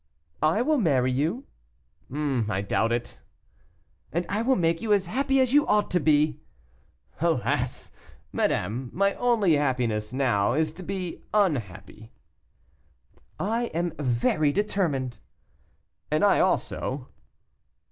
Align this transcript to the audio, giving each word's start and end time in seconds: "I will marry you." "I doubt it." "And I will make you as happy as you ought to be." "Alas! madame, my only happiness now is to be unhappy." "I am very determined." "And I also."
"I 0.41 0.63
will 0.63 0.79
marry 0.79 1.11
you." 1.11 1.45
"I 2.11 2.65
doubt 2.67 2.91
it." 2.91 3.19
"And 4.11 4.25
I 4.29 4.41
will 4.41 4.55
make 4.55 4.81
you 4.81 4.93
as 4.93 5.05
happy 5.05 5.39
as 5.39 5.53
you 5.53 5.67
ought 5.67 5.91
to 5.91 5.99
be." 5.99 6.39
"Alas! 7.19 7.91
madame, 8.31 8.89
my 8.93 9.13
only 9.13 9.57
happiness 9.57 10.11
now 10.11 10.53
is 10.53 10.71
to 10.73 10.81
be 10.81 11.21
unhappy." 11.35 12.09
"I 13.39 13.65
am 13.75 13.93
very 13.99 14.51
determined." 14.51 15.19
"And 16.09 16.23
I 16.25 16.39
also." 16.39 17.09